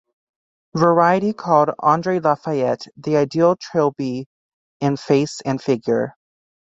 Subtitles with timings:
[0.75, 4.25] Variety called Andree Lafayette "the ideal Trilby
[4.79, 6.15] in face and figure".